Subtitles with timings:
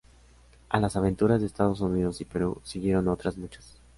[0.69, 3.79] A las "aventuras" de Estados Unidos y Perú siguieron otras muchas.